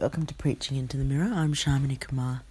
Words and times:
Welcome 0.00 0.26
to 0.26 0.34
Preaching 0.34 0.76
into 0.76 0.96
the 0.96 1.02
Mirror. 1.02 1.32
I'm 1.34 1.54
Sharmini 1.54 1.98
Kumar. 1.98 2.42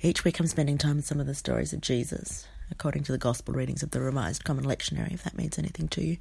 Each 0.00 0.24
week 0.24 0.40
I'm 0.40 0.46
spending 0.46 0.78
time 0.78 0.96
with 0.96 1.04
some 1.04 1.20
of 1.20 1.26
the 1.26 1.34
stories 1.34 1.74
of 1.74 1.82
Jesus, 1.82 2.48
according 2.70 3.02
to 3.02 3.12
the 3.12 3.18
Gospel 3.18 3.52
readings 3.52 3.82
of 3.82 3.90
the 3.90 4.00
Revised 4.00 4.44
Common 4.44 4.64
Lectionary, 4.64 5.12
if 5.12 5.22
that 5.24 5.36
means 5.36 5.58
anything 5.58 5.88
to 5.88 6.02
you. 6.02 6.16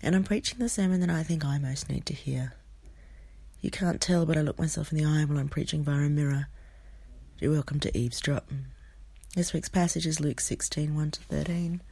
And 0.00 0.14
I'm 0.14 0.22
preaching 0.22 0.60
the 0.60 0.68
sermon 0.68 1.00
that 1.00 1.10
I 1.10 1.24
think 1.24 1.44
I 1.44 1.58
most 1.58 1.90
need 1.90 2.06
to 2.06 2.14
hear. 2.14 2.52
You 3.60 3.72
can't 3.72 4.00
tell, 4.00 4.24
but 4.24 4.36
I 4.38 4.42
look 4.42 4.56
myself 4.56 4.92
in 4.92 4.98
the 4.98 5.04
eye 5.04 5.24
while 5.24 5.38
I'm 5.38 5.48
preaching 5.48 5.82
via 5.82 6.06
a 6.06 6.08
mirror. 6.08 6.46
You're 7.40 7.50
welcome 7.50 7.80
to 7.80 7.98
eavesdrop. 7.98 8.48
This 9.34 9.52
week's 9.52 9.68
passage 9.68 10.06
is 10.06 10.20
Luke 10.20 10.38
16 10.38 10.94
1 10.94 11.10
to 11.10 11.20
13. 11.22 11.82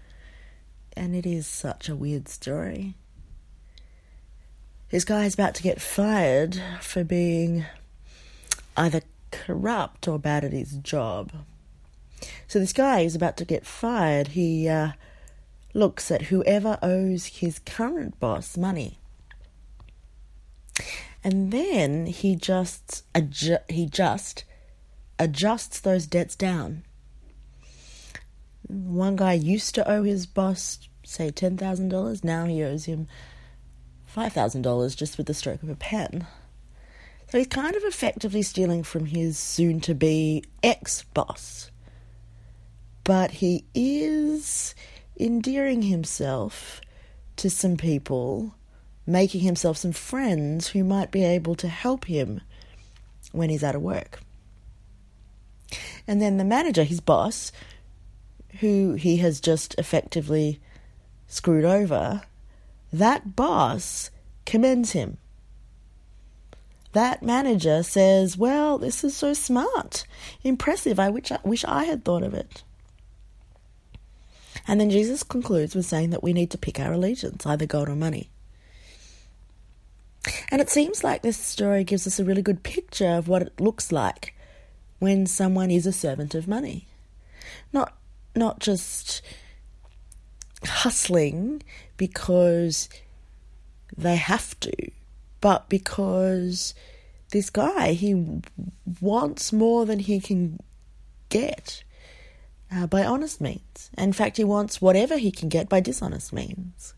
And 0.96 1.16
it 1.16 1.26
is 1.26 1.48
such 1.48 1.88
a 1.88 1.96
weird 1.96 2.28
story. 2.28 2.94
This 4.94 5.04
guy 5.04 5.24
is 5.24 5.34
about 5.34 5.56
to 5.56 5.62
get 5.64 5.80
fired 5.80 6.62
for 6.80 7.02
being 7.02 7.64
either 8.76 9.00
corrupt 9.32 10.06
or 10.06 10.20
bad 10.20 10.44
at 10.44 10.52
his 10.52 10.74
job. 10.74 11.32
So 12.46 12.60
this 12.60 12.72
guy 12.72 13.00
is 13.00 13.16
about 13.16 13.36
to 13.38 13.44
get 13.44 13.66
fired. 13.66 14.28
He 14.28 14.68
uh, 14.68 14.92
looks 15.72 16.12
at 16.12 16.26
whoever 16.26 16.78
owes 16.80 17.26
his 17.26 17.58
current 17.58 18.20
boss 18.20 18.56
money, 18.56 19.00
and 21.24 21.50
then 21.50 22.06
he 22.06 22.36
just 22.36 23.02
adju- 23.14 23.68
he 23.68 23.86
just 23.86 24.44
adjusts 25.18 25.80
those 25.80 26.06
debts 26.06 26.36
down. 26.36 26.84
One 28.68 29.16
guy 29.16 29.32
used 29.32 29.74
to 29.74 29.90
owe 29.90 30.04
his 30.04 30.24
boss 30.24 30.78
say 31.02 31.32
ten 31.32 31.56
thousand 31.56 31.88
dollars. 31.88 32.22
Now 32.22 32.44
he 32.44 32.62
owes 32.62 32.84
him 32.84 33.08
$5,000 34.14 34.96
just 34.96 35.18
with 35.18 35.26
the 35.26 35.34
stroke 35.34 35.62
of 35.62 35.70
a 35.70 35.74
pen. 35.74 36.26
So 37.30 37.38
he's 37.38 37.46
kind 37.48 37.74
of 37.74 37.82
effectively 37.82 38.42
stealing 38.42 38.82
from 38.82 39.06
his 39.06 39.38
soon 39.38 39.80
to 39.80 39.94
be 39.94 40.44
ex 40.62 41.02
boss. 41.14 41.70
But 43.02 43.32
he 43.32 43.64
is 43.74 44.74
endearing 45.18 45.82
himself 45.82 46.80
to 47.36 47.50
some 47.50 47.76
people, 47.76 48.54
making 49.06 49.40
himself 49.40 49.76
some 49.76 49.92
friends 49.92 50.68
who 50.68 50.84
might 50.84 51.10
be 51.10 51.24
able 51.24 51.54
to 51.56 51.68
help 51.68 52.04
him 52.04 52.40
when 53.32 53.50
he's 53.50 53.64
out 53.64 53.74
of 53.74 53.82
work. 53.82 54.20
And 56.06 56.22
then 56.22 56.36
the 56.36 56.44
manager, 56.44 56.84
his 56.84 57.00
boss, 57.00 57.50
who 58.60 58.94
he 58.94 59.16
has 59.16 59.40
just 59.40 59.74
effectively 59.78 60.60
screwed 61.26 61.64
over, 61.64 62.22
that 62.94 63.34
boss 63.34 64.10
commends 64.46 64.92
him. 64.92 65.18
That 66.92 67.24
manager 67.24 67.82
says, 67.82 68.36
Well, 68.36 68.78
this 68.78 69.02
is 69.02 69.16
so 69.16 69.32
smart, 69.32 70.06
impressive. 70.44 71.00
I 71.00 71.10
wish 71.10 71.32
I, 71.32 71.38
wish 71.42 71.64
I 71.64 71.84
had 71.84 72.04
thought 72.04 72.22
of 72.22 72.34
it. 72.34 72.62
And 74.68 74.80
then 74.80 74.90
Jesus 74.90 75.24
concludes 75.24 75.74
with 75.74 75.86
saying 75.86 76.10
that 76.10 76.22
we 76.22 76.32
need 76.32 76.50
to 76.52 76.58
pick 76.58 76.78
our 76.78 76.92
allegiance, 76.92 77.44
either 77.44 77.66
God 77.66 77.88
or 77.88 77.96
money. 77.96 78.30
And 80.50 80.60
it 80.60 80.70
seems 80.70 81.02
like 81.02 81.22
this 81.22 81.36
story 81.36 81.84
gives 81.84 82.06
us 82.06 82.20
a 82.20 82.24
really 82.24 82.42
good 82.42 82.62
picture 82.62 83.10
of 83.10 83.28
what 83.28 83.42
it 83.42 83.60
looks 83.60 83.90
like 83.92 84.34
when 85.00 85.26
someone 85.26 85.70
is 85.70 85.86
a 85.86 85.92
servant 85.92 86.34
of 86.34 86.48
money. 86.48 86.86
Not 87.72 87.92
not 88.36 88.60
just 88.60 89.20
hustling 90.66 91.62
because 91.96 92.88
they 93.96 94.16
have 94.16 94.58
to, 94.60 94.72
but 95.40 95.68
because 95.68 96.74
this 97.30 97.50
guy, 97.50 97.92
he 97.92 98.40
wants 99.00 99.52
more 99.52 99.86
than 99.86 99.98
he 99.98 100.20
can 100.20 100.58
get 101.28 101.84
uh, 102.72 102.86
by 102.86 103.04
honest 103.04 103.40
means. 103.40 103.90
In 103.96 104.12
fact, 104.12 104.36
he 104.36 104.44
wants 104.44 104.80
whatever 104.80 105.16
he 105.16 105.30
can 105.30 105.48
get 105.48 105.68
by 105.68 105.80
dishonest 105.80 106.32
means. 106.32 106.94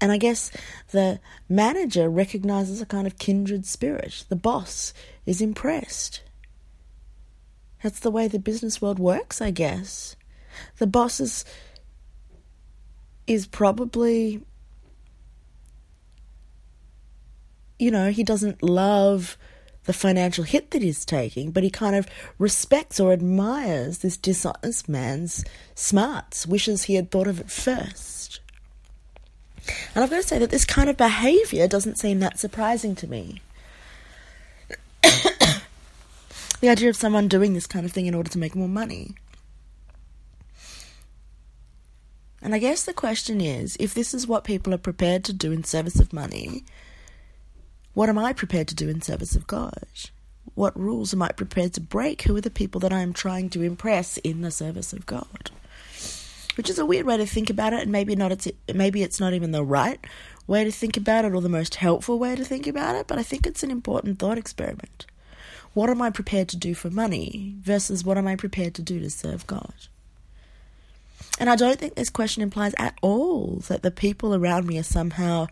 And 0.00 0.10
I 0.10 0.18
guess 0.18 0.50
the 0.90 1.20
manager 1.48 2.08
recognizes 2.08 2.80
a 2.82 2.86
kind 2.86 3.06
of 3.06 3.18
kindred 3.18 3.66
spirit. 3.66 4.24
The 4.28 4.36
boss 4.36 4.92
is 5.26 5.40
impressed. 5.40 6.22
That's 7.82 8.00
the 8.00 8.10
way 8.10 8.28
the 8.28 8.38
business 8.38 8.82
world 8.82 8.98
works, 8.98 9.40
I 9.40 9.50
guess. 9.50 10.16
The 10.78 10.86
boss 10.86 11.20
is 11.20 11.44
is 13.26 13.46
probably 13.46 14.42
you 17.82 17.90
know, 17.90 18.12
he 18.12 18.22
doesn't 18.22 18.62
love 18.62 19.36
the 19.84 19.92
financial 19.92 20.44
hit 20.44 20.70
that 20.70 20.82
he's 20.82 21.04
taking, 21.04 21.50
but 21.50 21.64
he 21.64 21.70
kind 21.70 21.96
of 21.96 22.06
respects 22.38 23.00
or 23.00 23.12
admires 23.12 23.98
this 23.98 24.16
dishonest 24.16 24.88
man's 24.88 25.44
smarts, 25.74 26.46
wishes 26.46 26.84
he 26.84 26.94
had 26.94 27.10
thought 27.10 27.26
of 27.26 27.40
it 27.40 27.50
first. 27.50 28.40
And 29.94 30.04
I've 30.04 30.10
got 30.10 30.22
to 30.22 30.22
say 30.22 30.38
that 30.38 30.50
this 30.50 30.64
kind 30.64 30.88
of 30.88 30.96
behavior 30.96 31.66
doesn't 31.66 31.98
seem 31.98 32.20
that 32.20 32.38
surprising 32.38 32.94
to 32.96 33.08
me. 33.08 33.42
the 35.02 36.68
idea 36.68 36.88
of 36.88 36.96
someone 36.96 37.26
doing 37.26 37.54
this 37.54 37.66
kind 37.66 37.84
of 37.84 37.90
thing 37.90 38.06
in 38.06 38.14
order 38.14 38.30
to 38.30 38.38
make 38.38 38.54
more 38.54 38.68
money. 38.68 39.16
And 42.42 42.54
I 42.54 42.58
guess 42.58 42.84
the 42.84 42.92
question 42.92 43.40
is 43.40 43.76
if 43.78 43.94
this 43.94 44.12
is 44.12 44.26
what 44.26 44.42
people 44.44 44.74
are 44.74 44.78
prepared 44.78 45.24
to 45.24 45.32
do 45.32 45.52
in 45.52 45.62
service 45.62 46.00
of 46.00 46.12
money, 46.12 46.64
what 47.94 48.08
am 48.08 48.18
I 48.18 48.32
prepared 48.32 48.68
to 48.68 48.74
do 48.74 48.88
in 48.88 49.00
service 49.00 49.36
of 49.36 49.46
God? 49.46 49.86
What 50.54 50.78
rules 50.78 51.14
am 51.14 51.22
I 51.22 51.28
prepared 51.28 51.72
to 51.74 51.80
break? 51.80 52.22
Who 52.22 52.36
are 52.36 52.40
the 52.40 52.50
people 52.50 52.80
that 52.80 52.92
I 52.92 53.00
am 53.00 53.12
trying 53.12 53.48
to 53.50 53.62
impress 53.62 54.18
in 54.18 54.40
the 54.40 54.50
service 54.50 54.92
of 54.92 55.06
God? 55.06 55.50
Which 56.56 56.68
is 56.68 56.78
a 56.78 56.84
weird 56.84 57.06
way 57.06 57.16
to 57.16 57.26
think 57.26 57.48
about 57.48 57.72
it, 57.72 57.82
and 57.82 57.92
maybe 57.92 58.14
not. 58.14 58.32
It's 58.32 58.48
maybe 58.74 59.02
it's 59.02 59.20
not 59.20 59.32
even 59.32 59.52
the 59.52 59.64
right 59.64 60.04
way 60.46 60.64
to 60.64 60.70
think 60.70 60.98
about 60.98 61.24
it, 61.24 61.32
or 61.32 61.40
the 61.40 61.48
most 61.48 61.76
helpful 61.76 62.18
way 62.18 62.36
to 62.36 62.44
think 62.44 62.66
about 62.66 62.96
it. 62.96 63.06
But 63.06 63.18
I 63.18 63.22
think 63.22 63.46
it's 63.46 63.62
an 63.62 63.70
important 63.70 64.18
thought 64.18 64.36
experiment. 64.36 65.06
What 65.72 65.88
am 65.88 66.02
I 66.02 66.10
prepared 66.10 66.48
to 66.48 66.58
do 66.58 66.74
for 66.74 66.90
money 66.90 67.56
versus 67.60 68.04
what 68.04 68.18
am 68.18 68.26
I 68.26 68.36
prepared 68.36 68.74
to 68.74 68.82
do 68.82 69.00
to 69.00 69.08
serve 69.08 69.46
God? 69.46 69.72
And 71.38 71.50
I 71.50 71.56
don't 71.56 71.78
think 71.78 71.94
this 71.94 72.10
question 72.10 72.42
implies 72.42 72.74
at 72.78 72.96
all 73.02 73.62
that 73.68 73.82
the 73.82 73.90
people 73.90 74.34
around 74.34 74.66
me 74.66 74.78
are 74.78 74.84
somehow 74.84 75.48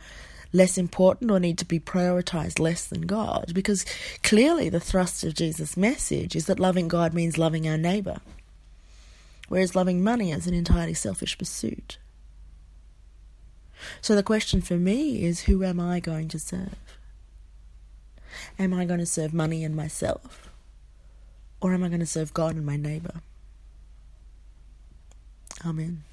less 0.52 0.76
important 0.76 1.30
or 1.30 1.38
need 1.38 1.58
to 1.58 1.64
be 1.64 1.78
prioritized 1.78 2.58
less 2.58 2.86
than 2.86 3.02
God, 3.02 3.52
because 3.54 3.84
clearly 4.22 4.68
the 4.68 4.80
thrust 4.80 5.24
of 5.24 5.34
Jesus' 5.34 5.76
message 5.76 6.34
is 6.34 6.46
that 6.46 6.58
loving 6.58 6.88
God 6.88 7.14
means 7.14 7.38
loving 7.38 7.68
our 7.68 7.78
neighbor, 7.78 8.20
whereas 9.48 9.76
loving 9.76 10.02
money 10.02 10.32
is 10.32 10.46
an 10.46 10.54
entirely 10.54 10.94
selfish 10.94 11.38
pursuit. 11.38 11.98
So 14.00 14.14
the 14.14 14.22
question 14.22 14.60
for 14.60 14.76
me 14.76 15.24
is 15.24 15.42
who 15.42 15.64
am 15.64 15.80
I 15.80 16.00
going 16.00 16.28
to 16.28 16.38
serve? 16.38 16.76
Am 18.58 18.74
I 18.74 18.84
going 18.84 19.00
to 19.00 19.06
serve 19.06 19.32
money 19.32 19.64
and 19.64 19.74
myself? 19.74 20.50
Or 21.60 21.74
am 21.74 21.82
I 21.82 21.88
going 21.88 22.00
to 22.00 22.06
serve 22.06 22.34
God 22.34 22.56
and 22.56 22.66
my 22.66 22.76
neighbor? 22.76 23.22
Amen. 25.64 26.09